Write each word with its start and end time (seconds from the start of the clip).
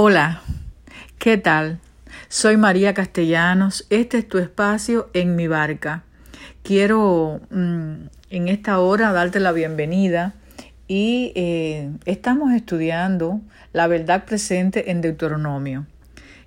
Hola, 0.00 0.42
¿qué 1.18 1.38
tal? 1.38 1.80
Soy 2.28 2.56
María 2.56 2.94
Castellanos, 2.94 3.84
este 3.90 4.18
es 4.18 4.28
tu 4.28 4.38
espacio 4.38 5.10
en 5.12 5.34
mi 5.34 5.48
barca. 5.48 6.04
Quiero 6.62 7.40
mm, 7.50 8.06
en 8.30 8.46
esta 8.46 8.78
hora 8.78 9.10
darte 9.10 9.40
la 9.40 9.50
bienvenida 9.50 10.34
y 10.86 11.32
eh, 11.34 11.90
estamos 12.04 12.52
estudiando 12.52 13.40
la 13.72 13.88
verdad 13.88 14.24
presente 14.24 14.92
en 14.92 15.00
Deuteronomio. 15.00 15.86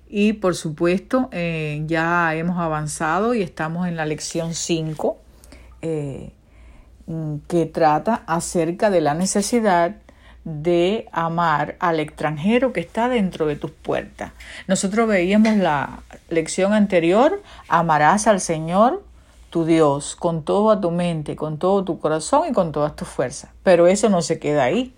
Y 0.08 0.32
por 0.32 0.54
supuesto 0.54 1.28
eh, 1.30 1.82
ya 1.86 2.34
hemos 2.34 2.58
avanzado 2.58 3.34
y 3.34 3.42
estamos 3.42 3.86
en 3.86 3.96
la 3.96 4.06
lección 4.06 4.54
5 4.54 5.18
eh, 5.82 6.32
mm, 7.06 7.36
que 7.48 7.66
trata 7.66 8.22
acerca 8.26 8.88
de 8.88 9.02
la 9.02 9.12
necesidad 9.12 9.96
de 10.44 11.08
amar 11.12 11.76
al 11.78 12.00
extranjero 12.00 12.72
que 12.72 12.80
está 12.80 13.08
dentro 13.08 13.46
de 13.46 13.56
tus 13.56 13.70
puertas. 13.70 14.32
Nosotros 14.66 15.08
veíamos 15.08 15.56
la 15.56 16.02
lección 16.28 16.72
anterior, 16.72 17.42
amarás 17.68 18.26
al 18.26 18.40
Señor 18.40 19.04
tu 19.50 19.64
Dios 19.64 20.16
con 20.16 20.42
toda 20.42 20.80
tu 20.80 20.90
mente, 20.90 21.36
con 21.36 21.58
todo 21.58 21.84
tu 21.84 22.00
corazón 22.00 22.48
y 22.48 22.52
con 22.52 22.72
todas 22.72 22.96
tus 22.96 23.06
fuerzas. 23.06 23.50
Pero 23.62 23.86
eso 23.86 24.08
no 24.08 24.22
se 24.22 24.38
queda 24.38 24.64
ahí, 24.64 24.94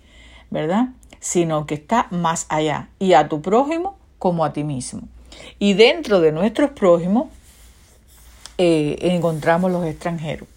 ¿verdad? 0.50 0.88
Sino 1.20 1.66
que 1.66 1.74
está 1.74 2.06
más 2.10 2.46
allá 2.48 2.88
y 2.98 3.12
a 3.14 3.28
tu 3.28 3.42
prójimo 3.42 3.98
como 4.18 4.44
a 4.44 4.52
ti 4.52 4.64
mismo. 4.64 5.02
Y 5.58 5.74
dentro 5.74 6.20
de 6.20 6.32
nuestros 6.32 6.70
prójimos 6.70 7.26
eh, 8.56 8.96
encontramos 9.00 9.72
los 9.72 9.84
extranjeros. 9.84 10.48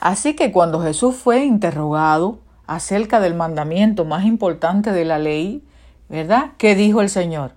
Así 0.00 0.34
que 0.34 0.52
cuando 0.52 0.80
Jesús 0.80 1.16
fue 1.16 1.44
interrogado 1.44 2.38
acerca 2.66 3.20
del 3.20 3.34
mandamiento 3.34 4.04
más 4.04 4.24
importante 4.24 4.92
de 4.92 5.04
la 5.04 5.18
ley, 5.18 5.64
¿verdad? 6.08 6.52
¿Qué 6.58 6.74
dijo 6.74 7.00
el 7.00 7.10
Señor? 7.10 7.52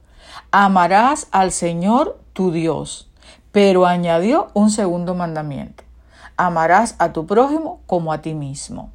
Amarás 0.51 1.27
al 1.31 1.51
Señor 1.51 2.19
tu 2.33 2.51
Dios. 2.51 3.09
Pero 3.51 3.85
añadió 3.85 4.49
un 4.53 4.69
segundo 4.69 5.15
mandamiento. 5.15 5.83
Amarás 6.37 6.95
a 6.99 7.13
tu 7.13 7.25
prójimo 7.25 7.79
como 7.85 8.11
a 8.11 8.21
ti 8.21 8.33
mismo. 8.33 8.91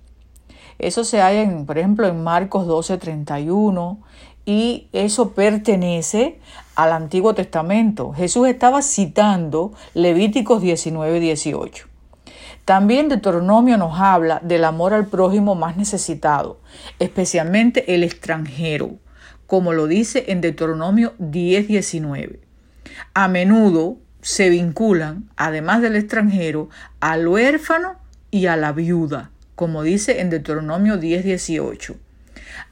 Eso 0.79 1.05
se 1.05 1.21
halla, 1.21 1.43
en, 1.43 1.67
por 1.67 1.79
ejemplo, 1.79 2.07
en 2.07 2.23
Marcos 2.23 2.67
12:31 2.67 3.99
y 4.47 4.89
eso 4.93 5.33
pertenece 5.33 6.41
al 6.75 6.93
Antiguo 6.93 7.35
Testamento. 7.35 8.13
Jesús 8.13 8.49
estaba 8.49 8.83
citando 8.83 9.73
Levíticos 9.95 10.63
19:18. 10.63 11.90
También 12.65 13.09
Deuteronomio 13.09 13.77
nos 13.77 13.99
habla 13.99 14.41
del 14.45 14.65
amor 14.65 14.95
al 14.95 15.07
prójimo 15.07 15.55
más 15.55 15.77
necesitado, 15.77 16.61
especialmente 16.99 17.95
el 17.95 18.05
extranjero, 18.05 18.97
como 19.47 19.73
lo 19.73 19.87
dice 19.87 20.27
en 20.29 20.41
Deuteronomio 20.41 21.15
10:19. 21.19 22.41
A 23.15 23.29
menudo 23.29 23.97
se 24.23 24.51
vinculan, 24.51 25.29
además 25.37 25.83
del 25.83 25.97
extranjero, 25.97 26.69
al 27.01 27.27
huérfano 27.27 27.97
y 28.31 28.47
a 28.47 28.57
la 28.57 28.73
viuda, 28.73 29.31
como 29.55 29.83
dice 29.83 30.21
en 30.21 30.31
Deuteronomio 30.31 30.99
10:18. 30.99 31.97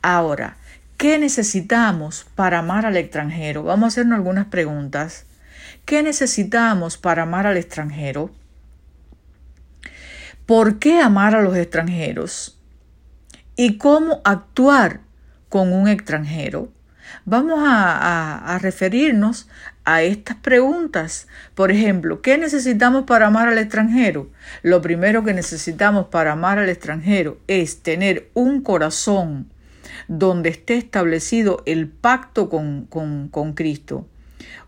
Ahora, 0.02 0.56
¿qué 0.96 1.18
necesitamos 1.18 2.26
para 2.34 2.60
amar 2.60 2.86
al 2.86 2.96
extranjero? 2.96 3.62
Vamos 3.64 3.84
a 3.84 3.88
hacernos 3.88 4.16
algunas 4.16 4.46
preguntas. 4.46 5.24
¿Qué 5.84 6.02
necesitamos 6.02 6.98
para 6.98 7.22
amar 7.22 7.46
al 7.46 7.56
extranjero? 7.56 8.30
¿Por 10.48 10.78
qué 10.78 10.98
amar 10.98 11.34
a 11.34 11.42
los 11.42 11.54
extranjeros? 11.54 12.58
¿Y 13.54 13.76
cómo 13.76 14.22
actuar 14.24 15.00
con 15.50 15.74
un 15.74 15.88
extranjero? 15.88 16.72
Vamos 17.26 17.60
a, 17.62 18.58
referirnos 18.62 19.46
a 19.84 20.00
estas 20.00 20.36
preguntas. 20.36 21.28
Por 21.54 21.70
ejemplo, 21.70 22.22
¿qué 22.22 22.38
necesitamos 22.38 23.04
para 23.04 23.26
amar 23.26 23.48
al 23.48 23.58
extranjero? 23.58 24.30
Lo 24.62 24.80
primero 24.80 25.22
que 25.22 25.34
necesitamos 25.34 26.06
para 26.06 26.32
amar 26.32 26.58
al 26.58 26.70
extranjero 26.70 27.38
es 27.46 27.82
tener 27.82 28.30
un 28.32 28.62
corazón 28.62 29.52
donde 30.08 30.48
esté 30.48 30.78
establecido 30.78 31.62
el 31.66 31.88
pacto 31.88 32.48
con, 32.48 32.86
con, 32.86 33.52
Cristo. 33.52 34.08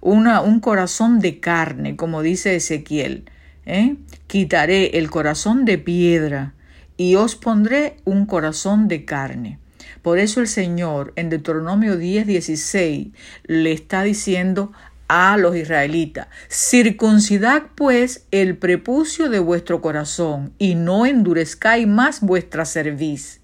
Una, 0.03 0.43
un 0.43 0.61
corazón 0.61 1.21
de 1.21 1.41
carne, 1.41 1.97
como 1.97 2.21
dice 2.21 2.55
Ezequiel. 2.55 3.31
¿Eh? 3.67 3.97
Quitaré 4.27 4.99
el 4.99 5.11
corazón 5.11 5.65
de 5.65 5.79
piedra 5.79 6.55
y 6.97 7.15
os 7.15 7.37
pondré 7.37 7.97
un 8.05 8.27
corazón 8.27 8.89
de 8.89 9.05
carne. 9.05 9.59
Por 10.03 10.19
eso 10.19 10.41
el 10.41 10.49
Señor 10.49 11.13
en 11.17 11.31
Deuteronomio 11.31 11.97
10, 11.97 12.27
16 12.27 13.09
le 13.45 13.73
está 13.73 14.03
diciendo 14.03 14.73
a 15.09 15.37
los 15.37 15.57
israelitas, 15.57 16.29
circuncidad 16.49 17.65
pues 17.75 18.27
el 18.31 18.57
prepucio 18.57 19.29
de 19.29 19.41
vuestro 19.41 19.81
corazón 19.81 20.53
y 20.59 20.77
no 20.77 21.05
endurezcáis 21.05 21.87
más 21.87 22.21
vuestra 22.21 22.65
cerviz. 22.65 23.41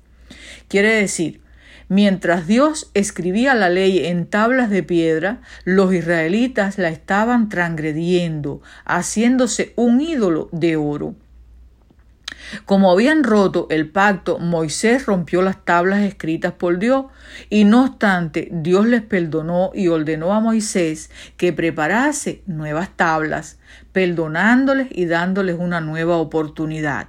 Quiere 0.69 0.91
decir, 0.91 1.41
Mientras 1.89 2.49
Dios 2.49 2.91
escribía 2.95 3.55
la 3.55 3.69
ley 3.69 4.07
en 4.07 4.27
tablas 4.27 4.71
de 4.71 4.83
piedra, 4.83 5.41
los 5.65 5.95
israelitas 5.95 6.79
la 6.79 6.89
estaban 6.89 7.49
transgrediendo, 7.49 8.61
haciéndose 8.85 9.73
un 9.77 10.01
ídolo 10.01 10.49
de 10.51 10.77
oro. 10.77 11.15
Como 12.65 12.91
habían 12.91 13.23
roto 13.25 13.67
el 13.71 13.89
pacto, 13.89 14.39
Moisés 14.39 15.07
rompió 15.07 15.43
las 15.43 15.65
tablas 15.65 16.01
escritas 16.01 16.53
por 16.53 16.79
Dios, 16.79 17.07
y 17.51 17.65
no 17.65 17.85
obstante, 17.85 18.49
Dios 18.51 18.87
les 18.87 19.03
perdonó 19.03 19.71
y 19.73 19.89
ordenó 19.89 20.33
a 20.33 20.41
Moisés 20.41 21.11
que 21.37 21.53
preparase 21.53 22.43
nuevas 22.47 22.91
tablas, 22.97 23.59
perdonándoles 23.93 24.89
y 24.91 25.07
dándoles 25.07 25.57
una 25.59 25.81
nueva 25.81 26.17
oportunidad. 26.17 27.09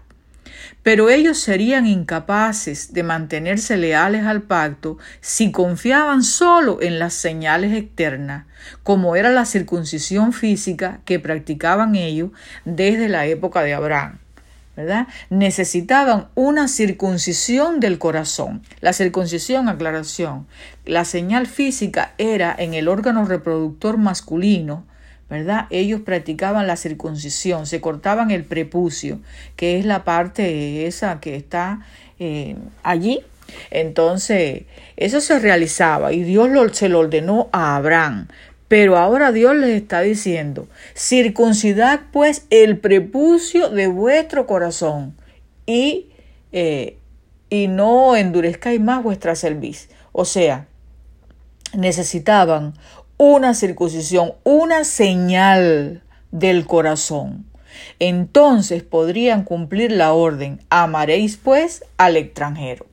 Pero 0.84 1.10
ellos 1.10 1.38
serían 1.38 1.86
incapaces 1.86 2.94
de 2.94 3.04
mantenerse 3.04 3.78
leales 3.78 4.26
al 4.26 4.44
pacto 4.44 4.98
si 5.22 5.52
confiaban 5.52 6.24
solo 6.24 6.82
en 6.82 7.00
las 7.00 7.14
señales 7.14 7.74
externas, 7.74 8.46
como 8.84 9.16
era 9.16 9.30
la 9.30 9.46
circuncisión 9.46 10.34
física 10.34 11.00
que 11.06 11.20
practicaban 11.20 11.96
ellos 11.96 12.32
desde 12.66 13.10
la 13.10 13.26
época 13.26 13.64
de 13.64 13.74
Abraham. 13.74 14.20
¿verdad? 14.78 15.08
Necesitaban 15.32 16.28
una 16.36 16.68
circuncisión 16.68 17.80
del 17.80 17.98
corazón. 17.98 18.62
La 18.80 18.94
circuncisión, 18.94 19.70
aclaración, 19.70 20.46
la 20.86 21.04
señal 21.04 21.48
física 21.48 22.14
era 22.20 22.56
en 22.58 22.76
el 22.76 22.88
órgano 22.88 23.26
reproductor 23.26 23.98
masculino, 23.98 24.86
¿verdad? 25.30 25.68
Ellos 25.70 26.02
practicaban 26.02 26.68
la 26.68 26.78
circuncisión, 26.78 27.66
se 27.66 27.82
cortaban 27.82 28.32
el 28.32 28.44
prepucio, 28.44 29.20
que 29.56 29.78
es 29.78 29.86
la 29.86 30.04
parte 30.04 30.88
esa 30.88 31.20
que 31.20 31.36
está 31.36 31.82
eh, 32.20 32.56
allí. 32.84 33.22
Entonces, 33.72 34.64
eso 34.96 35.22
se 35.22 35.40
realizaba 35.40 36.14
y 36.14 36.24
Dios 36.24 36.50
se 36.74 36.90
lo 36.90 37.00
ordenó 37.00 37.50
a 37.52 37.76
Abraham. 37.76 38.28
Pero 38.68 38.98
ahora 38.98 39.32
Dios 39.32 39.56
les 39.56 39.82
está 39.82 40.02
diciendo, 40.02 40.68
circuncidad 40.94 42.02
pues 42.12 42.46
el 42.50 42.78
prepucio 42.80 43.70
de 43.70 43.88
vuestro 43.88 44.46
corazón 44.46 45.16
y, 45.66 46.10
eh, 46.52 46.98
y 47.50 47.70
no 47.70 48.18
endurezcáis 48.18 48.82
más 48.82 49.04
vuestra 49.04 49.36
cerviz. 49.36 49.90
O 50.12 50.26
sea, 50.26 50.68
necesitaban 51.74 52.74
una 53.18 53.56
circuncisión, 53.56 54.34
una 54.44 54.84
señal 54.84 56.04
del 56.32 56.66
corazón. 56.66 57.46
Entonces 58.00 58.84
podrían 58.84 59.44
cumplir 59.44 59.92
la 59.92 60.14
orden, 60.14 60.62
amaréis 60.70 61.38
pues 61.38 61.84
al 61.98 62.16
extranjero. 62.16 62.86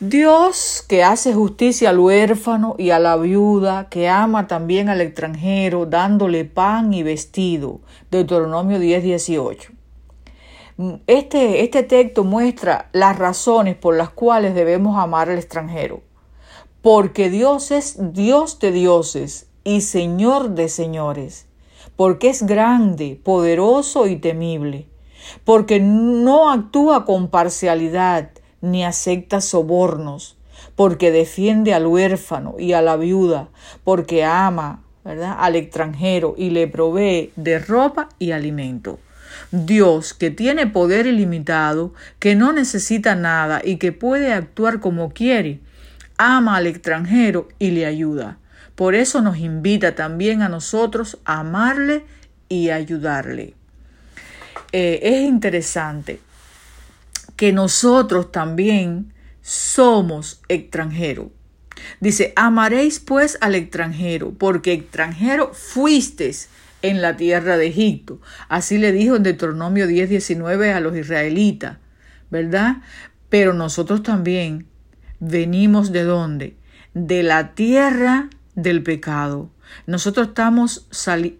Dios 0.00 0.84
que 0.86 1.04
hace 1.04 1.32
justicia 1.32 1.90
al 1.90 1.98
huérfano 1.98 2.76
y 2.78 2.90
a 2.90 2.98
la 2.98 3.16
viuda, 3.16 3.88
que 3.88 4.08
ama 4.08 4.46
también 4.46 4.90
al 4.90 5.00
extranjero, 5.00 5.86
dándole 5.86 6.44
pan 6.44 6.92
y 6.92 7.02
vestido. 7.02 7.80
Deuteronomio 8.10 8.78
10, 8.78 9.02
18. 9.02 9.72
Este, 11.06 11.62
este 11.62 11.82
texto 11.82 12.24
muestra 12.24 12.90
las 12.92 13.18
razones 13.18 13.76
por 13.76 13.96
las 13.96 14.10
cuales 14.10 14.54
debemos 14.54 14.98
amar 14.98 15.30
al 15.30 15.38
extranjero 15.38 16.02
porque 16.86 17.30
Dios 17.30 17.72
es 17.72 17.96
Dios 18.12 18.60
de 18.60 18.70
dioses 18.70 19.48
y 19.64 19.80
Señor 19.80 20.50
de 20.50 20.68
señores, 20.68 21.46
porque 21.96 22.28
es 22.28 22.44
grande, 22.44 23.20
poderoso 23.24 24.06
y 24.06 24.14
temible, 24.14 24.86
porque 25.44 25.80
no 25.80 26.48
actúa 26.48 27.04
con 27.04 27.26
parcialidad 27.26 28.30
ni 28.60 28.84
acepta 28.84 29.40
sobornos, 29.40 30.36
porque 30.76 31.10
defiende 31.10 31.74
al 31.74 31.88
huérfano 31.88 32.54
y 32.56 32.72
a 32.72 32.82
la 32.82 32.96
viuda, 32.96 33.48
porque 33.82 34.22
ama 34.22 34.84
¿verdad? 35.04 35.34
al 35.40 35.56
extranjero 35.56 36.36
y 36.38 36.50
le 36.50 36.68
provee 36.68 37.32
de 37.34 37.58
ropa 37.58 38.10
y 38.20 38.30
alimento. 38.30 39.00
Dios, 39.50 40.14
que 40.14 40.30
tiene 40.30 40.68
poder 40.68 41.06
ilimitado, 41.08 41.92
que 42.20 42.36
no 42.36 42.52
necesita 42.52 43.16
nada 43.16 43.60
y 43.64 43.78
que 43.78 43.90
puede 43.90 44.32
actuar 44.32 44.78
como 44.78 45.10
quiere, 45.10 45.65
ama 46.18 46.56
al 46.56 46.66
extranjero 46.66 47.48
y 47.58 47.70
le 47.70 47.86
ayuda. 47.86 48.38
Por 48.74 48.94
eso 48.94 49.22
nos 49.22 49.38
invita 49.38 49.94
también 49.94 50.42
a 50.42 50.48
nosotros 50.48 51.18
a 51.24 51.40
amarle 51.40 52.04
y 52.48 52.70
ayudarle. 52.70 53.54
Eh, 54.72 55.00
es 55.02 55.22
interesante 55.22 56.20
que 57.36 57.52
nosotros 57.52 58.32
también 58.32 59.12
somos 59.42 60.40
extranjeros. 60.48 61.28
Dice, 62.00 62.32
amaréis 62.36 63.00
pues 63.00 63.38
al 63.40 63.54
extranjero, 63.54 64.32
porque 64.32 64.72
extranjero 64.72 65.52
fuisteis 65.54 66.48
en 66.82 67.02
la 67.02 67.16
tierra 67.16 67.56
de 67.56 67.68
Egipto. 67.68 68.20
Así 68.48 68.78
le 68.78 68.92
dijo 68.92 69.16
en 69.16 69.22
Deuteronomio 69.22 69.86
10, 69.86 70.08
19 70.08 70.72
a 70.72 70.80
los 70.80 70.96
israelitas, 70.96 71.78
¿verdad? 72.30 72.78
Pero 73.28 73.52
nosotros 73.54 74.02
también 74.02 74.66
venimos 75.20 75.92
de 75.92 76.04
dónde? 76.04 76.56
De 76.94 77.22
la 77.22 77.54
tierra 77.54 78.30
del 78.54 78.82
pecado. 78.82 79.50
Nosotros 79.86 80.28
estamos 80.28 80.88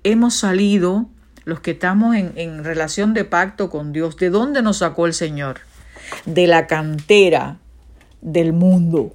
hemos 0.03 0.35
salido, 0.35 1.09
los 1.45 1.61
que 1.61 1.73
estamos 1.73 2.17
en, 2.17 2.33
en 2.37 2.65
relación 2.65 3.15
de 3.15 3.25
pacto 3.25 3.71
con 3.71 3.93
Dios, 3.93 4.17
¿de 4.17 4.31
dónde 4.31 4.63
nos 4.63 4.79
sacó 4.79 5.07
el 5.07 5.15
Señor? 5.15 5.61
De 6.25 6.47
la 6.47 6.67
cantera 6.67 7.59
del 8.21 8.53
mundo, 8.53 9.15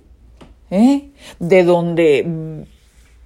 ¿eh? 0.69 1.09
de 1.39 1.63
donde 1.63 2.65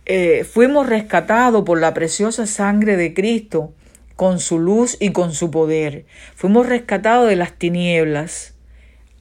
eh, 0.06 0.44
fuimos 0.44 0.88
rescatados 0.88 1.64
por 1.64 1.80
la 1.80 1.94
preciosa 1.94 2.46
sangre 2.48 2.98
de 2.98 3.14
Cristo, 3.14 3.74
con 4.16 4.40
su 4.40 4.60
luz 4.60 4.98
y 5.00 5.12
con 5.12 5.34
su 5.34 5.52
poder. 5.52 6.06
Fuimos 6.36 6.68
rescatados 6.68 7.28
de 7.28 7.36
las 7.36 7.54
tinieblas 7.54 8.56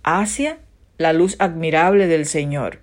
hacia 0.03 0.59
la 0.99 1.13
luz 1.13 1.37
admirable 1.39 2.07
del 2.07 2.27
Señor. 2.27 2.81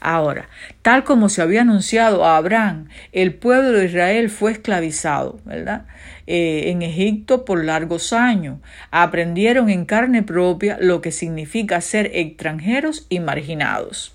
Ahora, 0.00 0.48
tal 0.82 1.02
como 1.02 1.28
se 1.28 1.42
había 1.42 1.62
anunciado 1.62 2.24
a 2.24 2.36
Abraham, 2.36 2.88
el 3.12 3.34
pueblo 3.34 3.72
de 3.72 3.86
Israel 3.86 4.30
fue 4.30 4.52
esclavizado, 4.52 5.40
¿verdad? 5.44 5.86
Eh, 6.26 6.70
en 6.70 6.82
Egipto 6.82 7.44
por 7.44 7.64
largos 7.64 8.12
años. 8.12 8.60
Aprendieron 8.90 9.70
en 9.70 9.86
carne 9.86 10.22
propia 10.22 10.78
lo 10.80 11.00
que 11.00 11.10
significa 11.10 11.80
ser 11.80 12.10
extranjeros 12.14 13.06
y 13.08 13.18
marginados. 13.18 14.14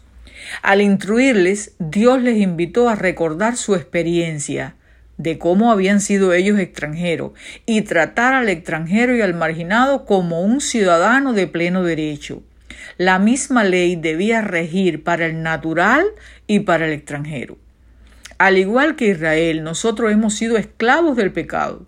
Al 0.62 0.82
instruirles, 0.82 1.76
Dios 1.80 2.22
les 2.22 2.38
invitó 2.38 2.88
a 2.88 2.96
recordar 2.96 3.58
su 3.58 3.76
experiencia 3.76 4.76
de 5.18 5.38
cómo 5.38 5.72
habían 5.72 6.02
sido 6.02 6.34
ellos 6.34 6.60
extranjeros 6.60 7.32
y 7.66 7.82
tratar 7.82 8.34
al 8.34 8.50
extranjero 8.50 9.16
y 9.16 9.22
al 9.22 9.34
marginado 9.34 10.06
como 10.06 10.42
un 10.42 10.60
ciudadano 10.60 11.34
de 11.34 11.48
pleno 11.48 11.84
derecho. 11.84 12.42
La 12.98 13.20
misma 13.20 13.64
ley 13.64 13.96
debía 13.96 14.42
regir 14.42 15.04
para 15.04 15.26
el 15.26 15.42
natural 15.42 16.06
y 16.48 16.62
para 16.62 16.86
el 16.86 16.94
extranjero. 16.94 17.58
Al 18.38 18.58
igual 18.58 18.96
que 18.96 19.08
Israel, 19.10 19.64
nosotros 19.64 20.12
hemos 20.12 20.36
sido 20.36 20.58
esclavos 20.58 21.16
del 21.16 21.32
pecado 21.32 21.86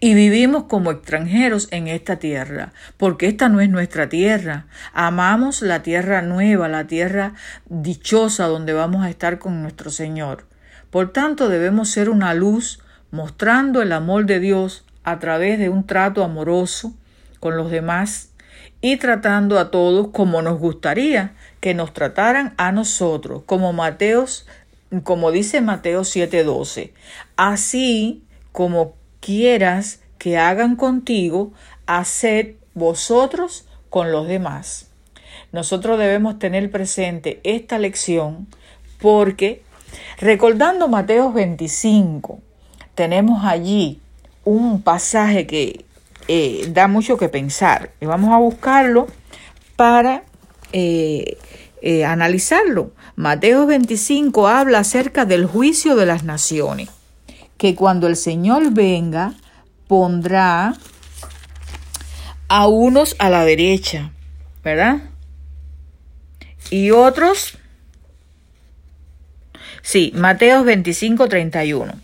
y 0.00 0.14
vivimos 0.14 0.64
como 0.64 0.90
extranjeros 0.90 1.68
en 1.70 1.88
esta 1.88 2.16
tierra, 2.16 2.72
porque 2.96 3.26
esta 3.26 3.48
no 3.48 3.60
es 3.60 3.68
nuestra 3.68 4.08
tierra. 4.08 4.66
Amamos 4.92 5.62
la 5.62 5.82
tierra 5.82 6.22
nueva, 6.22 6.68
la 6.68 6.86
tierra 6.86 7.34
dichosa 7.66 8.46
donde 8.46 8.72
vamos 8.72 9.04
a 9.04 9.10
estar 9.10 9.38
con 9.38 9.62
nuestro 9.62 9.90
Señor. 9.90 10.46
Por 10.90 11.12
tanto, 11.12 11.48
debemos 11.48 11.90
ser 11.90 12.08
una 12.08 12.34
luz 12.34 12.80
mostrando 13.10 13.82
el 13.82 13.92
amor 13.92 14.26
de 14.26 14.40
Dios 14.40 14.84
a 15.02 15.18
través 15.18 15.58
de 15.58 15.68
un 15.68 15.86
trato 15.86 16.22
amoroso 16.22 16.94
con 17.40 17.56
los 17.56 17.70
demás 17.70 18.30
y 18.84 18.98
tratando 18.98 19.58
a 19.58 19.70
todos 19.70 20.08
como 20.08 20.42
nos 20.42 20.58
gustaría 20.58 21.32
que 21.60 21.72
nos 21.72 21.94
trataran 21.94 22.52
a 22.58 22.70
nosotros, 22.70 23.40
como 23.46 23.72
Mateos, 23.72 24.46
como 25.04 25.32
dice 25.32 25.62
Mateo 25.62 26.02
7:12. 26.02 26.92
Así 27.34 28.22
como 28.52 28.92
quieras 29.20 30.00
que 30.18 30.36
hagan 30.36 30.76
contigo, 30.76 31.54
haced 31.86 32.56
vosotros 32.74 33.64
con 33.88 34.12
los 34.12 34.28
demás. 34.28 34.90
Nosotros 35.50 35.98
debemos 35.98 36.38
tener 36.38 36.70
presente 36.70 37.40
esta 37.42 37.78
lección 37.78 38.48
porque 39.00 39.62
recordando 40.18 40.88
Mateo 40.88 41.32
25, 41.32 42.38
tenemos 42.94 43.46
allí 43.46 44.02
un 44.44 44.82
pasaje 44.82 45.46
que 45.46 45.86
eh, 46.28 46.66
da 46.70 46.88
mucho 46.88 47.16
que 47.16 47.28
pensar 47.28 47.92
y 48.00 48.06
vamos 48.06 48.32
a 48.32 48.38
buscarlo 48.38 49.06
para 49.76 50.24
eh, 50.72 51.38
eh, 51.82 52.04
analizarlo. 52.04 52.92
Mateo 53.16 53.66
25 53.66 54.48
habla 54.48 54.80
acerca 54.80 55.24
del 55.24 55.46
juicio 55.46 55.96
de 55.96 56.06
las 56.06 56.24
naciones 56.24 56.88
que 57.58 57.74
cuando 57.74 58.06
el 58.06 58.16
Señor 58.16 58.72
venga, 58.72 59.34
pondrá 59.86 60.74
a 62.48 62.66
unos 62.66 63.16
a 63.18 63.30
la 63.30 63.44
derecha, 63.44 64.10
¿verdad? 64.62 65.02
Y 66.70 66.90
otros, 66.90 67.58
sí, 69.82 70.12
Mateo 70.14 70.64
25, 70.64 71.28
31. 71.28 72.03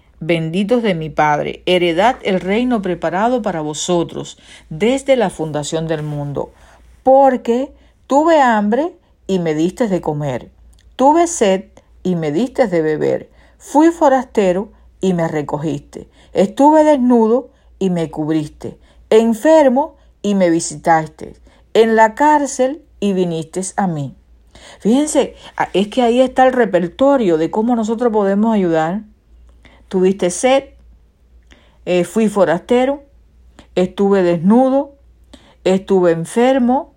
benditos 0.21 0.83
de 0.83 0.93
mi 0.93 1.09
Padre, 1.09 1.63
heredad 1.65 2.15
el 2.21 2.39
reino 2.39 2.83
preparado 2.83 3.41
para 3.41 3.59
vosotros 3.59 4.37
desde 4.69 5.15
la 5.15 5.31
fundación 5.31 5.87
del 5.87 6.03
mundo, 6.03 6.51
porque 7.01 7.73
tuve 8.05 8.39
hambre 8.39 8.95
y 9.25 9.39
me 9.39 9.55
diste 9.55 9.87
de 9.87 9.99
comer, 9.99 10.51
tuve 10.95 11.25
sed 11.25 11.65
y 12.03 12.15
me 12.15 12.31
diste 12.31 12.67
de 12.67 12.83
beber, 12.83 13.31
fui 13.57 13.89
forastero 13.89 14.71
y 15.01 15.15
me 15.15 15.27
recogiste, 15.27 16.07
estuve 16.33 16.83
desnudo 16.83 17.49
y 17.79 17.89
me 17.89 18.11
cubriste, 18.11 18.77
enfermo 19.09 19.95
y 20.21 20.35
me 20.35 20.51
visitaste, 20.51 21.33
en 21.73 21.95
la 21.95 22.13
cárcel 22.13 22.83
y 22.99 23.13
viniste 23.13 23.61
a 23.75 23.87
mí. 23.87 24.15
Fíjense, 24.81 25.33
es 25.73 25.87
que 25.87 26.03
ahí 26.03 26.21
está 26.21 26.45
el 26.45 26.53
repertorio 26.53 27.39
de 27.39 27.49
cómo 27.49 27.75
nosotros 27.75 28.13
podemos 28.13 28.53
ayudar 28.53 29.01
tuviste 29.91 30.29
sed, 30.29 30.63
eh, 31.83 32.05
fui 32.05 32.29
forastero, 32.29 33.03
estuve 33.75 34.23
desnudo, 34.23 34.95
estuve 35.65 36.11
enfermo, 36.11 36.93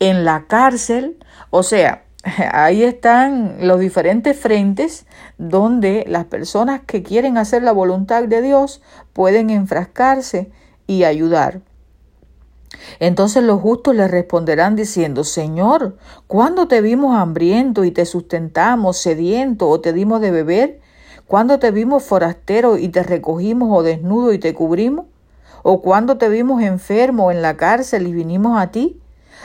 en 0.00 0.26
la 0.26 0.46
cárcel, 0.46 1.16
o 1.48 1.62
sea, 1.62 2.04
ahí 2.52 2.82
están 2.82 3.66
los 3.66 3.80
diferentes 3.80 4.38
frentes 4.38 5.06
donde 5.38 6.04
las 6.06 6.26
personas 6.26 6.82
que 6.86 7.02
quieren 7.02 7.38
hacer 7.38 7.62
la 7.62 7.72
voluntad 7.72 8.24
de 8.24 8.42
Dios 8.42 8.82
pueden 9.14 9.48
enfrascarse 9.48 10.50
y 10.86 11.04
ayudar. 11.04 11.62
Entonces 13.00 13.42
los 13.42 13.62
justos 13.62 13.94
le 13.94 14.08
responderán 14.08 14.76
diciendo, 14.76 15.24
Señor, 15.24 15.96
¿cuándo 16.26 16.68
te 16.68 16.82
vimos 16.82 17.16
hambriento 17.16 17.82
y 17.84 17.92
te 17.92 18.04
sustentamos, 18.04 18.98
sediento 18.98 19.70
o 19.70 19.80
te 19.80 19.94
dimos 19.94 20.20
de 20.20 20.30
beber? 20.32 20.84
¿Cuándo 21.26 21.58
te 21.58 21.70
vimos 21.70 22.02
forastero 22.02 22.76
y 22.76 22.88
te 22.88 23.02
recogimos 23.02 23.70
o 23.72 23.82
desnudo 23.82 24.32
y 24.32 24.38
te 24.38 24.52
cubrimos? 24.52 25.06
¿O 25.62 25.80
cuándo 25.80 26.18
te 26.18 26.28
vimos 26.28 26.62
enfermo 26.62 27.30
en 27.30 27.40
la 27.40 27.56
cárcel 27.56 28.06
y 28.06 28.12
vinimos 28.12 28.60
a 28.60 28.70
ti? 28.70 29.00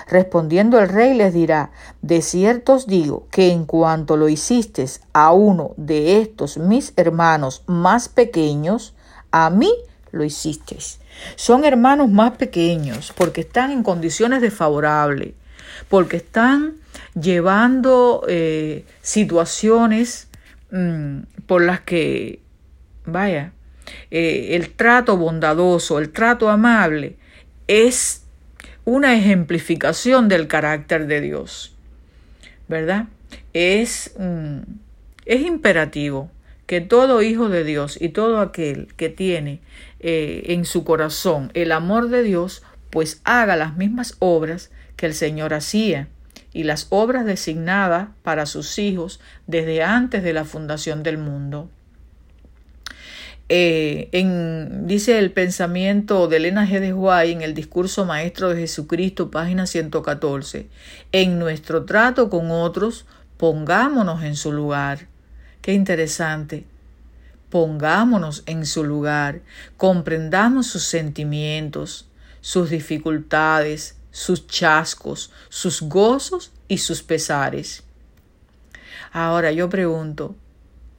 Respondiendo 0.08 0.80
el 0.80 0.90
rey 0.90 1.14
les 1.14 1.34
dirá, 1.34 1.72
de 2.02 2.22
cierto 2.22 2.74
os 2.74 2.88
digo 2.88 3.28
que 3.32 3.52
en 3.52 3.66
cuanto 3.66 4.18
lo 4.18 4.28
hiciste 4.28 4.86
a 5.14 5.32
uno 5.32 5.72
de 5.78 6.22
estos 6.22 6.58
mis 6.58 6.94
hermanos 6.98 7.64
más 7.66 8.10
pequeños, 8.10 8.94
a 9.32 9.50
mí 9.50 9.72
lo 10.12 10.26
hicisteis. 10.26 11.00
Son 11.36 11.64
hermanos 11.64 12.10
más 12.10 12.32
pequeños 12.32 13.14
porque 13.16 13.42
están 13.42 13.72
en 13.72 13.84
condiciones 13.84 14.42
desfavorables, 14.42 15.34
porque 15.88 16.18
están 16.18 16.76
llevando 17.14 18.24
eh, 18.28 18.86
situaciones 19.02 20.30
Mm, 20.72 21.22
por 21.50 21.64
las 21.64 21.80
que, 21.80 22.42
vaya, 23.08 23.54
eh, 24.12 24.50
el 24.52 24.70
trato 24.70 25.18
bondadoso, 25.18 25.98
el 25.98 26.12
trato 26.12 26.48
amable, 26.50 27.16
es 27.66 28.22
una 28.86 29.16
ejemplificación 29.16 30.30
del 30.30 30.46
carácter 30.46 31.08
de 31.08 31.22
Dios, 31.22 31.76
¿verdad? 32.68 33.08
Es, 33.54 34.14
mm, 34.20 34.60
es 35.26 35.42
imperativo 35.42 36.30
que 36.68 36.82
todo 36.82 37.24
hijo 37.24 37.50
de 37.50 37.64
Dios 37.64 38.00
y 38.00 38.10
todo 38.10 38.42
aquel 38.42 38.94
que 38.96 39.10
tiene 39.10 39.60
eh, 40.02 40.44
en 40.50 40.66
su 40.66 40.84
corazón 40.84 41.50
el 41.56 41.72
amor 41.72 42.10
de 42.10 42.22
Dios, 42.22 42.62
pues 42.92 43.22
haga 43.24 43.56
las 43.56 43.76
mismas 43.76 44.18
obras 44.20 44.70
que 44.98 45.08
el 45.08 45.16
Señor 45.16 45.56
hacía 45.56 46.10
y 46.60 46.64
las 46.64 46.88
obras 46.90 47.24
designadas 47.24 48.10
para 48.22 48.46
sus 48.46 48.80
hijos 48.80 49.22
desde 49.48 49.82
antes 49.82 50.24
de 50.24 50.34
la 50.34 50.44
fundación 50.44 51.04
del 51.04 51.18
mundo. 51.18 51.70
Eh, 53.48 54.10
en, 54.12 54.86
dice 54.86 55.20
el 55.20 55.32
pensamiento 55.32 56.28
de 56.28 56.36
Elena 56.36 56.68
G. 56.68 56.82
de 56.82 56.92
Guay 56.92 57.32
en 57.32 57.44
el 57.44 57.54
discurso 57.54 58.04
maestro 58.04 58.50
de 58.50 58.60
Jesucristo, 58.60 59.32
página 59.32 59.68
114. 59.68 60.68
En 61.14 61.40
nuestro 61.40 61.86
trato 61.86 62.30
con 62.30 62.52
otros, 62.52 63.06
pongámonos 63.38 64.22
en 64.26 64.36
su 64.36 64.52
lugar. 64.52 65.08
Qué 65.62 65.72
interesante. 65.72 66.66
Pongámonos 67.50 68.44
en 68.48 68.66
su 68.66 68.84
lugar, 68.84 69.40
comprendamos 69.78 70.68
sus 70.68 70.84
sentimientos, 70.84 72.10
sus 72.42 72.70
dificultades, 72.70 73.96
sus 74.12 74.48
chascos, 74.48 75.32
sus 75.50 75.82
gozos 75.82 76.52
y 76.68 76.80
sus 76.80 77.04
pesares. 77.04 77.84
Ahora 79.12 79.52
yo 79.52 79.70
pregunto, 79.70 80.36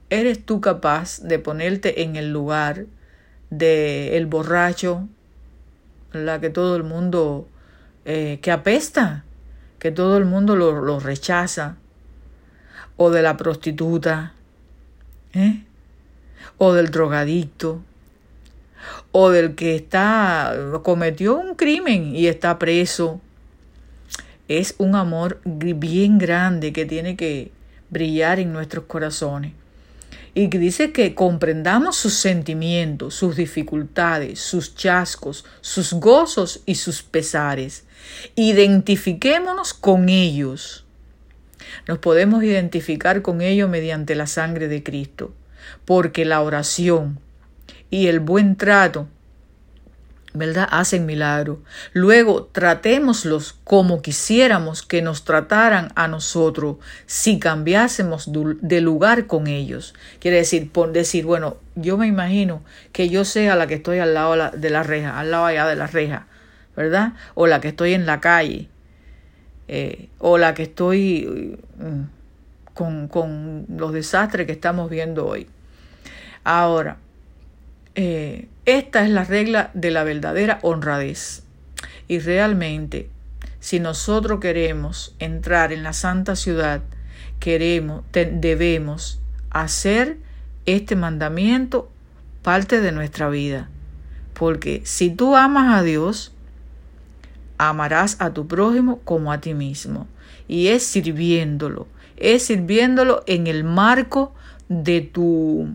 ¿eres 0.09 0.45
tú 0.45 0.61
capaz 0.61 1.21
de 1.21 1.39
ponerte 1.39 2.03
en 2.03 2.17
el 2.17 2.33
lugar 2.33 2.87
de 3.51 4.17
el 4.17 4.27
borracho, 4.27 5.09
la 6.13 6.41
que 6.41 6.51
todo 6.51 6.77
el 6.77 6.83
mundo, 6.83 7.49
eh, 8.05 8.39
que 8.43 8.51
apesta, 8.51 9.25
que 9.79 9.91
todo 9.91 10.17
el 10.19 10.25
mundo 10.25 10.57
lo, 10.57 10.81
lo 10.83 11.01
rechaza, 11.01 11.77
o 12.97 13.11
de 13.11 13.23
la 13.23 13.37
prostituta, 13.37 14.35
¿eh? 15.33 15.65
o 16.59 16.73
del 16.73 16.91
drogadicto, 16.91 17.83
o 19.13 19.31
del 19.31 19.55
que 19.55 19.75
está 19.75 20.55
cometió 20.83 21.37
un 21.37 21.55
crimen 21.55 22.15
y 22.15 22.27
está 22.27 22.59
preso. 22.59 23.21
Es 24.49 24.75
un 24.79 24.97
amor 24.97 25.41
bien 25.45 26.19
grande 26.19 26.73
que 26.73 26.85
tiene 26.85 27.17
que 27.17 27.53
brillar 27.91 28.41
en 28.41 28.53
nuestros 28.53 28.87
corazones. 28.87 29.53
Y 30.33 30.49
que 30.49 30.59
dice 30.59 30.93
que 30.93 31.15
comprendamos 31.15 31.97
sus 31.97 32.15
sentimientos, 32.15 33.15
sus 33.15 33.37
dificultades, 33.37 34.41
sus 34.41 34.77
chascos, 34.77 35.45
sus 35.61 35.93
gozos 35.95 36.63
y 36.67 36.77
sus 36.77 37.03
pesares. 37.03 37.85
Identifiquémonos 38.37 39.75
con 39.75 40.09
ellos. 40.09 40.85
Nos 41.89 41.99
podemos 41.99 42.45
identificar 42.45 43.23
con 43.23 43.41
ellos 43.41 43.69
mediante 43.69 44.15
la 44.15 44.27
sangre 44.27 44.69
de 44.69 44.83
Cristo, 44.83 45.33
porque 45.85 46.25
la 46.25 46.43
oración, 46.43 47.19
y 47.91 48.07
el 48.07 48.21
buen 48.21 48.57
trato, 48.57 49.09
¿verdad? 50.33 50.69
Hacen 50.71 51.07
milagro. 51.07 51.61
Luego 51.93 52.45
tratémoslos 52.45 53.59
como 53.65 54.01
quisiéramos 54.01 54.83
que 54.83 55.03
nos 55.03 55.25
trataran 55.25 55.91
a 55.97 56.07
nosotros 56.07 56.77
si 57.07 57.41
cambiásemos 57.41 58.31
de 58.33 58.81
lugar 58.81 59.27
con 59.27 59.49
ellos. 59.49 59.95
Quiere 60.21 60.39
decir, 60.39 60.71
por 60.71 60.93
decir, 60.93 61.25
bueno, 61.25 61.57
yo 61.75 61.99
me 61.99 62.07
imagino 62.07 62.63
que 62.93 63.09
yo 63.09 63.25
sea 63.25 63.57
la 63.57 63.67
que 63.67 63.75
estoy 63.75 63.99
al 63.99 64.15
lado 64.15 64.51
de 64.53 64.71
la 64.71 64.83
reja, 64.85 65.19
al 65.19 65.33
lado 65.33 65.47
allá 65.47 65.67
de 65.67 65.77
la 65.77 65.89
reja, 65.89 66.27
¿verdad? 66.77 67.15
O 67.35 67.49
la 67.49 67.61
que 67.61 67.69
estoy 67.69 67.95
en 67.95 68.07
la 68.07 68.21
calle, 68.21 68.69
eh, 69.67 70.09
o 70.19 70.39
la 70.39 70.55
que 70.55 70.63
estoy 70.63 71.59
mm, 71.79 72.73
con, 72.73 73.09
con 73.09 73.67
los 73.69 73.93
desastres 73.93 74.47
que 74.47 74.53
estamos 74.53 74.89
viendo 74.91 75.27
hoy. 75.27 75.49
Ahora, 76.45 76.97
eh, 77.95 78.49
esta 78.65 79.05
es 79.05 79.11
la 79.11 79.25
regla 79.25 79.71
de 79.75 79.91
la 79.91 80.05
verdadera 80.05 80.59
honradez. 80.63 81.43
Y 82.09 82.19
realmente, 82.19 83.09
si 83.61 83.81
nosotros 83.81 84.41
queremos 84.41 85.15
entrar 85.19 85.73
en 85.73 85.83
la 85.83 85.93
santa 85.93 86.37
ciudad, 86.37 86.83
queremos, 87.39 88.05
debemos 88.13 89.21
hacer 89.51 90.19
este 90.67 90.97
mandamiento 90.97 91.91
parte 92.43 92.81
de 92.81 92.93
nuestra 92.93 93.29
vida. 93.29 93.69
Porque 94.35 94.83
si 94.85 95.11
tú 95.11 95.37
amas 95.37 95.79
a 95.79 95.83
Dios, 95.83 96.33
amarás 97.59 98.17
a 98.21 98.33
tu 98.33 98.47
prójimo 98.47 99.01
como 99.01 99.33
a 99.33 99.41
ti 99.41 99.55
mismo. 99.55 100.07
Y 100.49 100.69
es 100.69 100.83
sirviéndolo, 100.83 101.87
es 102.17 102.45
sirviéndolo 102.45 103.23
en 103.27 103.47
el 103.47 103.65
marco 103.65 104.35
de 104.69 105.01
tu 105.01 105.75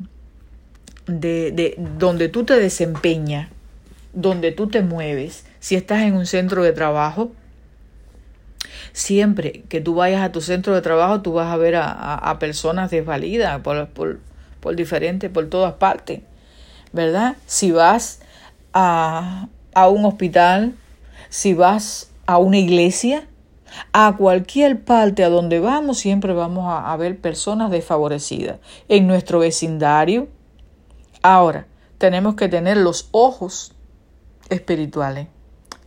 de, 1.08 1.52
de 1.52 1.76
donde 1.98 2.30
tú 2.30 2.46
te 2.46 2.60
desempeñas, 2.60 3.50
donde 4.14 4.52
tú 4.52 4.68
te 4.68 4.82
mueves, 4.82 5.46
si 5.60 5.76
estás 5.76 6.04
en 6.04 6.16
un 6.16 6.26
centro 6.26 6.64
de 6.64 6.72
trabajo, 6.72 7.32
siempre 8.94 9.64
que 9.68 9.82
tú 9.82 9.96
vayas 9.96 10.24
a 10.24 10.32
tu 10.32 10.42
centro 10.42 10.74
de 10.74 10.82
trabajo, 10.82 11.22
tú 11.22 11.34
vas 11.34 11.52
a 11.52 11.58
ver 11.58 11.76
a, 11.76 12.38
personas 12.40 12.92
desvalidas 12.92 13.62
por, 13.62 13.88
por, 13.90 14.20
por 14.60 14.76
diferentes, 14.76 15.30
por 15.30 15.50
todas 15.50 15.74
partes, 15.74 16.22
¿verdad? 16.94 17.36
Si 17.46 17.72
vas 17.72 18.22
a, 18.74 19.48
a 19.74 19.90
un 19.90 20.06
hospital, 20.06 20.74
si 21.30 21.54
vas 21.54 22.10
a 22.26 22.38
una 22.38 22.58
iglesia, 22.58 23.28
a 23.92 24.16
cualquier 24.18 24.82
parte 24.82 25.26
a 25.26 25.30
donde 25.30 25.60
vamos, 25.60 25.98
siempre 25.98 26.32
vamos 26.32 26.66
a, 26.66 26.94
a 26.94 26.96
ver 26.96 27.18
personas 27.18 27.72
desfavorecidas. 27.72 28.60
En 28.88 29.08
nuestro 29.08 29.40
vecindario, 29.40 30.30
Ahora, 31.28 31.66
tenemos 31.98 32.36
que 32.36 32.50
tener 32.50 32.78
los 32.78 33.10
ojos 33.12 33.74
espirituales. 34.50 35.28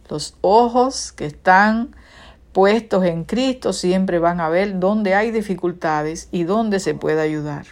Los 0.09 0.35
ojos 0.41 1.13
que 1.13 1.27
están 1.27 1.95
puestos 2.51 3.05
en 3.05 3.23
Cristo 3.23 3.73
siempre 3.73 4.19
van 4.19 4.41
a 4.41 4.49
ver 4.49 4.81
dónde 4.81 5.15
hay 5.15 5.31
dificultades 5.31 6.29
y 6.33 6.43
dónde 6.43 6.81
se 6.81 6.95
puede 6.95 7.21
ayudar. 7.21 7.67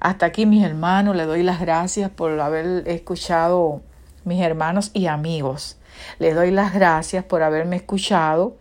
Hasta 0.00 0.26
aquí, 0.26 0.44
mis 0.44 0.64
hermanos, 0.64 1.14
le 1.14 1.24
doy 1.24 1.44
las 1.44 1.60
gracias 1.60 2.10
por 2.10 2.40
haber 2.40 2.82
escuchado, 2.88 3.82
mis 4.24 4.42
hermanos 4.42 4.90
y 4.92 5.06
amigos. 5.06 5.78
Les 6.18 6.34
doy 6.34 6.50
las 6.50 6.74
gracias 6.74 7.22
por 7.22 7.44
haberme 7.44 7.76
escuchado 7.76 8.56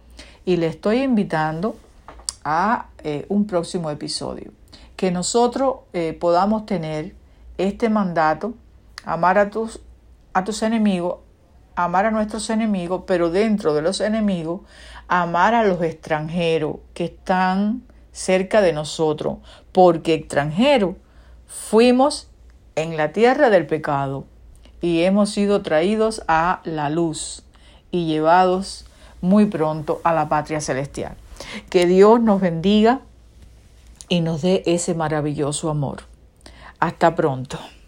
y 0.45 0.57
le 0.57 0.67
estoy 0.67 1.01
invitando 1.01 1.75
a 2.43 2.89
eh, 3.03 3.25
un 3.29 3.47
próximo 3.47 3.89
episodio. 3.89 4.51
Que 4.95 5.09
nosotros 5.09 5.77
eh, 5.93 6.13
podamos 6.13 6.67
tener 6.67 7.17
este 7.59 7.89
mandato, 7.89 8.53
amar 9.03 9.37
a 9.37 9.49
tus, 9.49 9.81
a 10.33 10.43
tus 10.43 10.63
enemigos, 10.63 11.17
amar 11.75 12.05
a 12.05 12.11
nuestros 12.11 12.49
enemigos, 12.49 13.03
pero 13.05 13.29
dentro 13.29 13.73
de 13.73 13.81
los 13.81 14.01
enemigos, 14.01 14.61
amar 15.07 15.53
a 15.53 15.63
los 15.63 15.81
extranjeros 15.83 16.77
que 16.93 17.05
están 17.05 17.83
cerca 18.11 18.61
de 18.61 18.73
nosotros, 18.73 19.37
porque 19.71 20.13
extranjeros 20.13 20.95
fuimos 21.47 22.29
en 22.75 22.95
la 22.95 23.11
tierra 23.11 23.49
del 23.49 23.67
pecado 23.67 24.25
y 24.81 25.03
hemos 25.03 25.29
sido 25.29 25.61
traídos 25.61 26.23
a 26.27 26.61
la 26.63 26.89
luz 26.89 27.43
y 27.91 28.05
llevados 28.05 28.85
muy 29.21 29.45
pronto 29.45 29.99
a 30.03 30.13
la 30.13 30.29
patria 30.29 30.61
celestial. 30.61 31.15
Que 31.69 31.85
Dios 31.85 32.21
nos 32.21 32.39
bendiga 32.39 33.01
y 34.07 34.21
nos 34.21 34.41
dé 34.41 34.63
ese 34.65 34.93
maravilloso 34.93 35.69
amor. 35.69 36.08
Hasta 36.79 37.13
pronto. 37.13 37.78